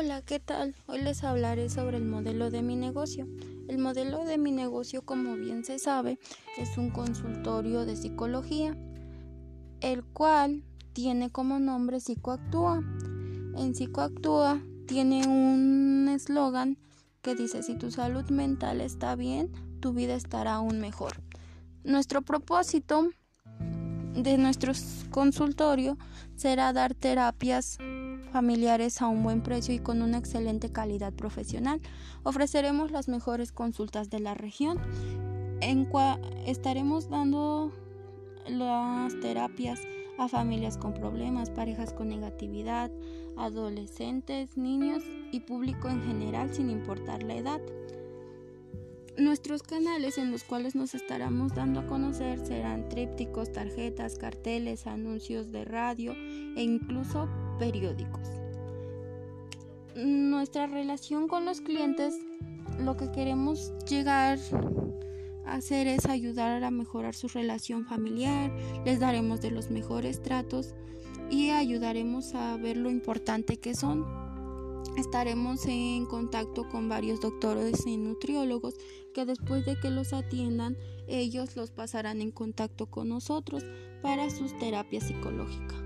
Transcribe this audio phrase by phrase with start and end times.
[0.00, 0.76] Hola, ¿qué tal?
[0.86, 3.26] Hoy les hablaré sobre el modelo de mi negocio.
[3.66, 6.20] El modelo de mi negocio, como bien se sabe,
[6.56, 8.76] es un consultorio de psicología,
[9.80, 10.62] el cual
[10.92, 12.80] tiene como nombre Psicoactúa.
[13.56, 16.78] En Psicoactúa tiene un eslogan
[17.20, 21.14] que dice, si tu salud mental está bien, tu vida estará aún mejor.
[21.82, 23.08] Nuestro propósito
[24.14, 24.72] de nuestro
[25.10, 25.98] consultorio
[26.36, 27.78] será dar terapias
[28.28, 31.80] familiares a un buen precio y con una excelente calidad profesional.
[32.22, 34.78] Ofreceremos las mejores consultas de la región.
[35.60, 35.88] En
[36.46, 37.72] estaremos dando
[38.48, 39.80] las terapias
[40.18, 42.90] a familias con problemas, parejas con negatividad,
[43.36, 47.60] adolescentes, niños y público en general sin importar la edad.
[49.18, 55.50] Nuestros canales en los cuales nos estaremos dando a conocer serán trípticos, tarjetas, carteles, anuncios
[55.50, 58.28] de radio e incluso periódicos.
[59.96, 62.14] Nuestra relación con los clientes,
[62.78, 64.38] lo que queremos llegar
[65.44, 68.52] a hacer es ayudar a mejorar su relación familiar,
[68.84, 70.76] les daremos de los mejores tratos
[71.28, 74.27] y ayudaremos a ver lo importante que son.
[74.96, 78.74] Estaremos en contacto con varios doctores y nutriólogos
[79.14, 80.76] que después de que los atiendan,
[81.06, 83.64] ellos los pasarán en contacto con nosotros
[84.02, 85.78] para sus terapias psicológicas.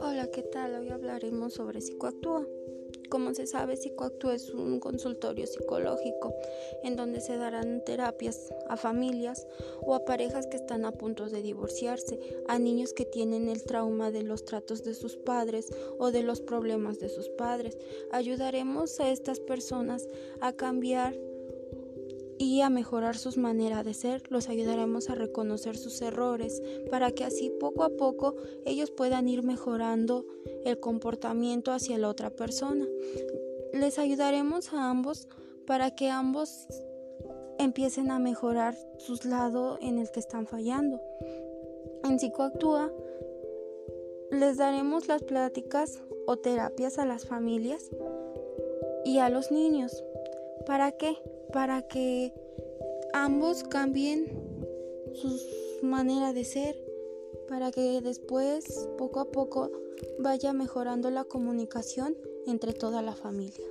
[0.00, 0.74] Hola, ¿qué tal?
[0.76, 2.46] Hoy hablaremos sobre Psicoactúa.
[3.08, 6.34] Como se sabe, Psicoactúa es un consultorio psicológico
[6.82, 9.46] en donde se darán terapias a familias
[9.82, 14.10] o a parejas que están a punto de divorciarse, a niños que tienen el trauma
[14.10, 17.78] de los tratos de sus padres o de los problemas de sus padres.
[18.10, 20.08] Ayudaremos a estas personas
[20.40, 21.14] a cambiar
[22.38, 27.24] y a mejorar sus maneras de ser, los ayudaremos a reconocer sus errores para que
[27.24, 30.26] así poco a poco ellos puedan ir mejorando
[30.64, 32.86] el comportamiento hacia la otra persona.
[33.72, 35.28] Les ayudaremos a ambos
[35.66, 36.66] para que ambos
[37.58, 41.00] empiecen a mejorar sus lados en el que están fallando.
[42.04, 42.92] En Psicoactúa
[44.30, 47.90] les daremos las pláticas o terapias a las familias
[49.04, 50.04] y a los niños.
[50.66, 51.16] ¿Para qué?
[51.52, 52.32] para que
[53.12, 54.26] ambos cambien
[55.14, 55.40] su
[55.82, 56.76] manera de ser,
[57.48, 59.70] para que después, poco a poco,
[60.18, 62.16] vaya mejorando la comunicación
[62.46, 63.66] entre toda la familia.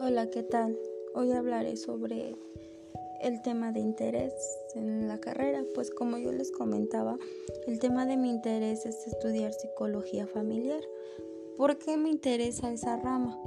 [0.00, 0.78] Hola, ¿qué tal?
[1.14, 2.36] Hoy hablaré sobre
[3.20, 4.32] el tema de interés
[4.74, 7.18] en la carrera, pues como yo les comentaba,
[7.66, 10.80] el tema de mi interés es estudiar psicología familiar.
[11.56, 13.38] ¿Por qué me interesa esa rama?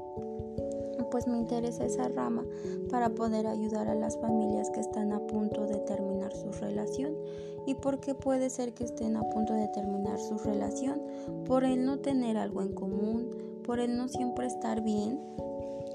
[1.10, 2.46] Pues me interesa esa rama
[2.90, 7.18] para poder ayudar a las familias que están a punto de terminar su relación.
[7.66, 11.02] ¿Y por qué puede ser que estén a punto de terminar su relación?
[11.46, 13.30] Por el no tener algo en común,
[13.64, 15.20] por el no siempre estar bien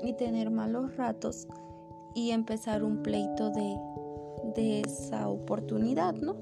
[0.02, 1.48] y tener malos ratos
[2.16, 3.78] y empezar un pleito de,
[4.56, 6.34] de esa oportunidad, ¿no?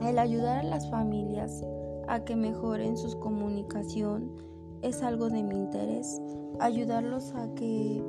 [0.00, 1.62] El ayudar a las familias
[2.08, 4.32] a que mejoren su comunicación
[4.80, 6.20] es algo de mi interés.
[6.60, 8.02] Ayudarlos a que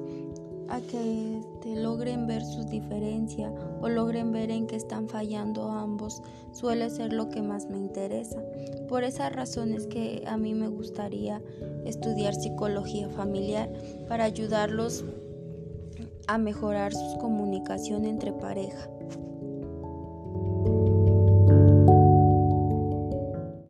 [0.70, 3.52] a que logren ver sus diferencias
[3.82, 6.22] o logren ver en qué están fallando ambos
[6.52, 8.40] suele ser lo que más me interesa.
[8.88, 11.42] Por esas razones que a mí me gustaría
[11.86, 13.72] estudiar psicología familiar
[14.08, 15.04] para ayudarlos
[16.30, 18.88] a mejorar su comunicación entre pareja.